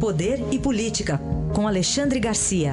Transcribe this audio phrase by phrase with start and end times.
[0.00, 1.20] Poder e Política,
[1.54, 2.72] com Alexandre Garcia.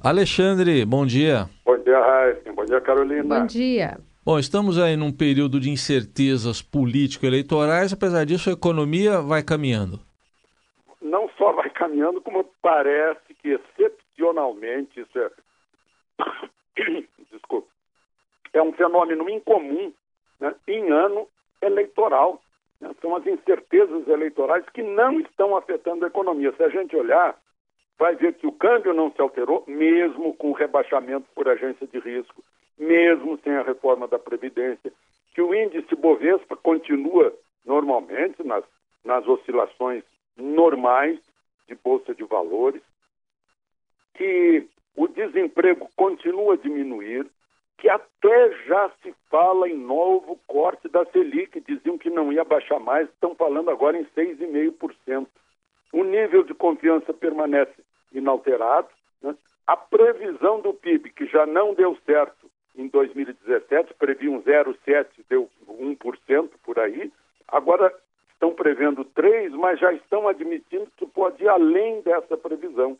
[0.00, 1.50] Alexandre, bom dia.
[1.66, 2.52] Bom dia, Raíssa.
[2.52, 3.40] Bom dia, Carolina.
[3.40, 3.98] Bom dia.
[4.24, 9.98] Bom, estamos aí num período de incertezas político-eleitorais, apesar disso a economia vai caminhando.
[11.00, 15.28] Não só vai caminhando, como parece que excepcionalmente, isso é...
[18.52, 19.92] É um fenômeno incomum
[20.40, 21.28] né, em ano
[21.60, 22.40] eleitoral.
[22.80, 22.90] Né?
[23.00, 26.52] São as incertezas eleitorais que não estão afetando a economia.
[26.56, 27.36] Se a gente olhar,
[27.98, 31.98] vai ver que o câmbio não se alterou, mesmo com o rebaixamento por agência de
[31.98, 32.42] risco,
[32.78, 34.92] mesmo sem a reforma da Previdência,
[35.34, 37.32] que o índice Bovespa continua
[37.64, 38.64] normalmente nas,
[39.04, 40.02] nas oscilações
[40.36, 41.18] normais
[41.68, 42.82] de Bolsa de Valores,
[44.14, 44.66] que
[44.96, 47.26] o desemprego continua a diminuir,
[47.82, 52.78] que até já se fala em novo corte da Selic, diziam que não ia baixar
[52.78, 55.26] mais, estão falando agora em 6,5%.
[55.92, 57.74] O nível de confiança permanece
[58.12, 58.86] inalterado.
[59.20, 59.34] Né?
[59.66, 65.50] A previsão do PIB, que já não deu certo em 2017, previa um 0,7%, deu
[65.68, 67.12] 1% por aí,
[67.48, 67.92] agora
[68.32, 72.96] estão prevendo 3%, mas já estão admitindo que pode ir além dessa previsão.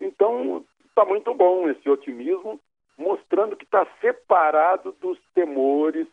[0.00, 2.58] Então, está muito bom esse otimismo,
[2.98, 6.06] mostrando que está separado dos temores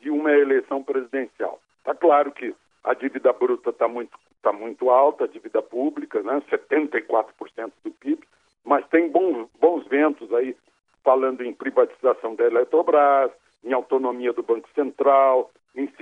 [0.00, 1.60] de uma eleição presidencial.
[1.78, 6.40] Está claro que a dívida bruta está muito está muito alta, a dívida pública, né,
[6.48, 8.22] 74% do PIB,
[8.64, 10.56] mas tem bons, bons ventos aí,
[11.02, 13.32] falando em privatização da Eletrobras,
[13.64, 15.92] em autonomia do Banco Central, em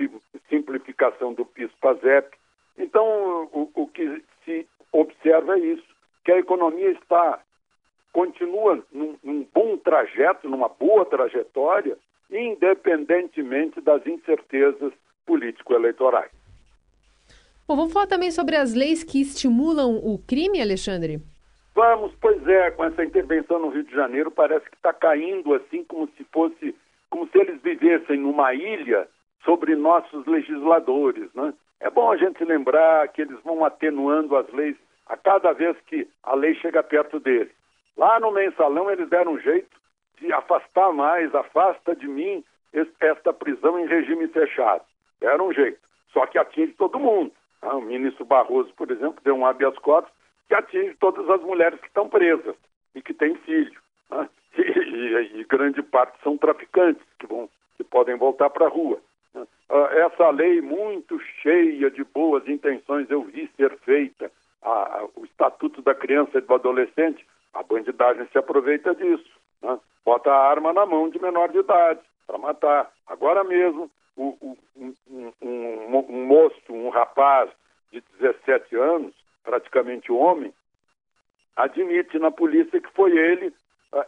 [0.49, 2.37] simplificação do PIS-PASEP.
[2.77, 5.87] Então, o, o que se observa é isso,
[6.23, 7.39] que a economia está
[8.17, 11.95] continua num, num bom trajeto, numa boa trajetória,
[12.31, 14.91] independentemente das incertezas
[15.23, 16.31] político-eleitorais.
[17.67, 21.19] Bom, vamos falar também sobre as leis que estimulam o crime, Alexandre?
[21.75, 25.83] Vamos, pois é, com essa intervenção no Rio de Janeiro, parece que está caindo assim
[25.83, 26.73] como se fosse,
[27.11, 29.07] como se eles vivessem numa ilha
[29.45, 31.53] sobre nossos legisladores, né?
[31.79, 34.75] É bom a gente lembrar que eles vão atenuando as leis
[35.05, 37.55] a cada vez que a lei chega perto deles.
[37.97, 39.75] Lá no mensalão eles deram um jeito
[40.19, 42.43] de afastar mais, afasta de mim
[42.99, 44.83] esta prisão em regime fechado.
[45.19, 45.79] Deram um jeito.
[46.13, 47.31] Só que atinge todo mundo.
[47.61, 50.11] Ah, o ministro Barroso, por exemplo, deu um habeas corpus
[50.47, 52.55] que atinge todas as mulheres que estão presas
[52.95, 53.79] e que têm filho.
[54.09, 54.29] Né?
[54.57, 58.99] E, e, e, grande parte são traficantes que, vão, que podem voltar para a rua.
[59.35, 59.45] Né?
[59.69, 64.31] Ah, essa lei muito cheia de boas intenções eu vi ser feita.
[64.63, 67.23] A, a, o Estatuto da Criança e do Adolescente,
[67.57, 69.29] a bandidagem se aproveita disso.
[69.61, 69.79] Né?
[70.05, 72.91] Bota a arma na mão de menor de idade para matar.
[73.07, 74.93] Agora mesmo, o, o, um,
[75.41, 77.49] um, um, moço, um rapaz
[77.91, 79.13] de 17 anos,
[79.43, 80.53] praticamente homem,
[81.55, 83.53] admite na polícia que foi ele,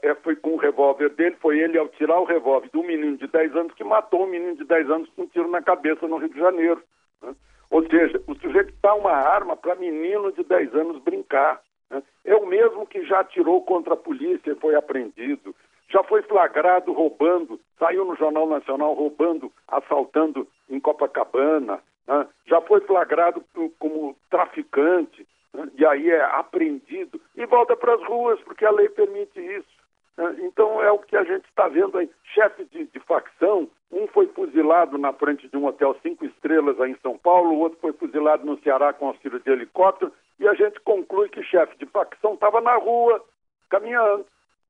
[0.04, 3.28] é, foi com o revólver dele, foi ele ao tirar o revólver do menino de
[3.28, 6.18] 10 anos que matou um menino de 10 anos com um tiro na cabeça no
[6.18, 6.84] Rio de Janeiro.
[7.22, 7.34] Né?
[7.72, 11.62] Ou seja, o sujeito dá uma arma para menino de 10 anos brincar.
[11.90, 12.04] Né?
[12.26, 15.56] É o mesmo que já atirou contra a polícia e foi apreendido
[15.90, 22.28] já foi flagrado roubando, saiu no Jornal Nacional roubando, assaltando em Copacabana, né?
[22.46, 23.44] já foi flagrado
[23.80, 25.68] como traficante, né?
[25.76, 29.80] e aí é apreendido e volta para as ruas, porque a lei permite isso.
[30.16, 30.36] Né?
[30.42, 32.10] Então é o que a gente está vendo aí.
[32.36, 36.92] Chefe de, de, facção, um foi fuzilado na frente de um hotel cinco estrelas aí
[36.92, 40.14] em São Paulo, o outro foi fuzilado no Ceará com auxílio de helicóptero,
[40.50, 43.24] a gente conclui que chefe de facção estava na rua,
[43.70, 44.26] caminhando,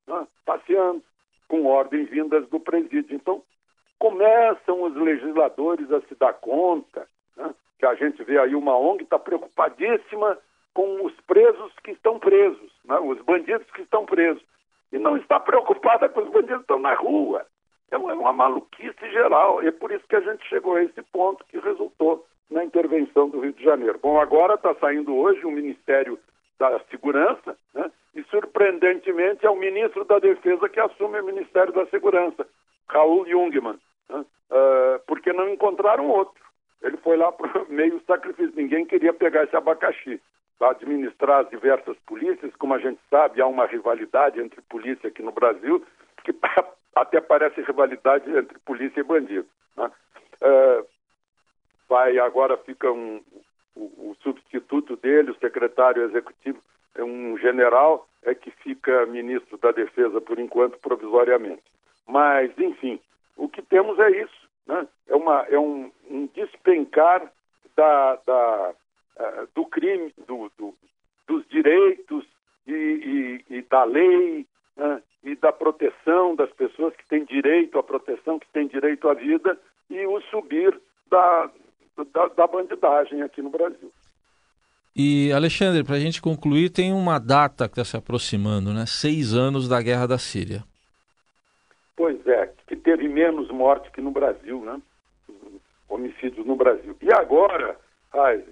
[0.06, 0.26] né?
[0.44, 1.02] passeando
[1.48, 3.16] com ordens vindas do presídio.
[3.16, 3.42] Então,
[3.98, 9.04] começam os legisladores a se dar conta né, que a gente vê aí uma ONG
[9.04, 10.38] está preocupadíssima
[10.72, 14.42] com os presos que estão presos, né, os bandidos que estão presos.
[14.92, 17.46] E não está preocupada com os bandidos que estão na rua.
[17.92, 19.62] Uma, é uma maluquice geral.
[19.62, 23.28] E é por isso que a gente chegou a esse ponto que resultou na intervenção
[23.28, 23.98] do Rio de Janeiro.
[24.02, 26.18] Bom, agora está saindo hoje o Ministério
[26.58, 27.90] da Segurança, né?
[28.14, 32.46] e surpreendentemente é o ministro da Defesa que assume o Ministério da Segurança,
[32.88, 34.18] Raul Jungmann, né?
[34.18, 36.42] uh, porque não encontraram outro.
[36.82, 40.20] Ele foi lá para meio sacrifício, ninguém queria pegar esse abacaxi.
[40.58, 45.22] Para administrar as diversas polícias, como a gente sabe, há uma rivalidade entre polícia aqui
[45.22, 45.82] no Brasil,
[46.22, 46.34] que
[46.94, 49.46] até parece rivalidade entre polícia e bandido.
[49.74, 49.90] Né?
[50.42, 50.84] Uh,
[51.90, 53.20] vai, agora fica um,
[53.74, 56.62] o, o substituto dele, o secretário executivo,
[56.94, 61.62] é um general, é que fica ministro da Defesa por enquanto, provisoriamente.
[62.06, 63.00] Mas, enfim,
[63.36, 64.48] o que temos é isso.
[64.66, 64.86] né?
[65.08, 67.30] é, uma, é um, um despencar
[67.76, 68.74] da, da,
[69.18, 70.74] uh, do crime, do, do,
[71.26, 72.24] dos direitos
[72.66, 72.72] e,
[73.50, 74.46] e, e da lei
[74.76, 75.02] né?
[75.24, 79.58] e da proteção das pessoas que têm direito à proteção, que têm direito à vida
[79.88, 80.78] e o subir
[81.10, 81.50] da,
[82.04, 83.90] da, da bandidagem aqui no Brasil.
[84.94, 88.84] E, Alexandre, para a gente concluir, tem uma data que está se aproximando, né?
[88.86, 90.64] Seis anos da guerra da Síria.
[91.96, 94.80] Pois é, que teve menos morte que no Brasil, né?
[95.88, 96.96] Homicídios no Brasil.
[97.00, 97.76] E agora,
[98.12, 98.42] ai,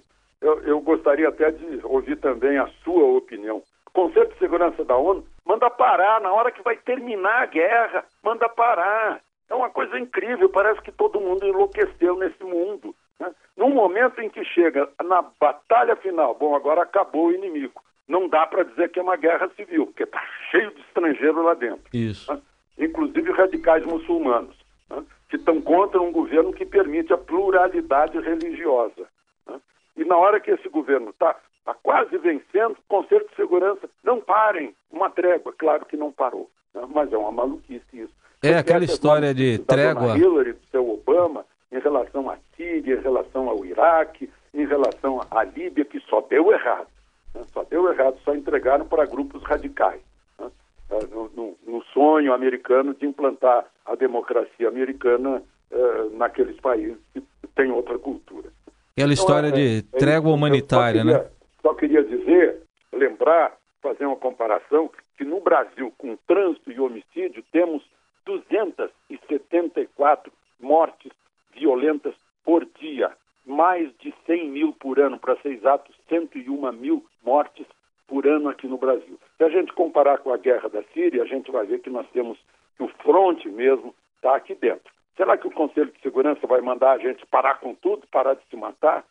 [0.41, 3.61] eu, eu gostaria até de ouvir também a sua opinião.
[3.87, 8.05] O Conselho de Segurança da ONU manda parar na hora que vai terminar a guerra,
[8.23, 9.19] manda parar.
[9.49, 12.95] É uma coisa incrível, parece que todo mundo enlouqueceu nesse mundo.
[13.19, 13.31] Né?
[13.57, 17.81] No momento em que chega na batalha final, bom, agora acabou o inimigo.
[18.07, 21.53] Não dá para dizer que é uma guerra civil, porque está cheio de estrangeiros lá
[21.53, 21.83] dentro.
[21.93, 22.33] Isso.
[22.33, 22.41] Né?
[22.77, 24.55] Inclusive radicais muçulmanos,
[24.89, 25.03] né?
[25.29, 29.07] que estão contra um governo que permite a pluralidade religiosa.
[29.47, 29.59] Né?
[29.97, 31.35] E na hora que esse governo está
[31.65, 35.53] tá quase vencendo, o Conselho de Segurança, não parem, uma trégua.
[35.55, 36.81] Claro que não parou, né?
[36.89, 38.19] mas é uma maluquice isso.
[38.41, 40.17] É aquela história de trégua.
[40.17, 45.43] Hillary, do seu Obama, em relação à Síria, em relação ao Iraque, em relação à
[45.43, 46.87] Líbia, que só deu errado.
[47.33, 47.41] Né?
[47.53, 50.01] Só deu errado, só entregaram para grupos radicais.
[50.39, 50.49] Né?
[50.91, 55.41] Ah, no, no, no, sonho americano de implantar a democracia americana
[55.71, 57.21] uh, naqueles países que
[57.55, 58.49] têm outra cultura.
[58.93, 61.29] Aquela história então, é, de é, trégua humanitária, só queria, né?
[61.61, 62.61] Só queria dizer,
[62.91, 67.83] lembrar, fazer uma comparação, que no Brasil, com trânsito e homicídio, temos
[68.25, 71.11] 274 mortes
[71.53, 72.13] violentas
[72.43, 73.11] por dia,
[73.45, 77.65] mais de 100 mil por ano, para ser exato, 101 mil mortes
[78.07, 79.17] por ano aqui no Brasil.
[79.37, 82.05] Se a gente comparar com a guerra da Síria, a gente vai ver que nós
[82.11, 82.37] temos
[82.75, 84.91] que o fronte mesmo está aqui dentro.
[85.15, 88.41] Será que o Conselho de Segurança vai mandar a gente parar com tudo, parar de
[88.49, 89.05] se matar?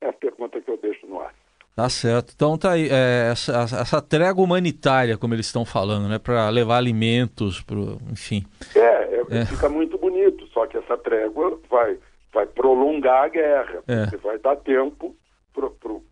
[0.00, 1.32] É a pergunta que eu deixo no ar.
[1.74, 2.32] Tá certo.
[2.34, 6.18] Então tá aí, é, essa, essa trégua humanitária, como eles estão falando, né?
[6.18, 8.44] Para levar alimentos, pro, enfim.
[8.74, 11.98] É, é, é, fica muito bonito, só que essa trégua vai,
[12.32, 14.02] vai prolongar a guerra, é.
[14.02, 15.14] porque vai dar tempo
[15.52, 16.02] pro, pro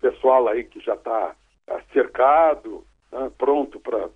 [0.00, 1.34] pessoal aí que já está
[1.66, 4.08] tá cercado, né, pronto para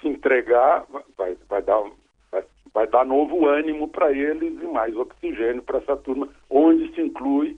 [0.00, 0.84] se entregar,
[1.16, 1.82] vai, vai, dar,
[2.30, 7.00] vai, vai dar novo ânimo para eles e mais oxigênio para essa turma, onde se
[7.00, 7.56] inclui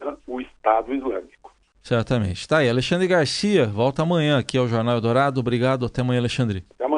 [0.00, 1.52] né, o Estado Islâmico.
[1.82, 2.46] Certamente.
[2.46, 5.40] Tá aí, Alexandre Garcia, volta amanhã aqui ao Jornal Eldorado.
[5.40, 6.64] Obrigado, até amanhã, Alexandre.
[6.74, 6.97] Até amanhã.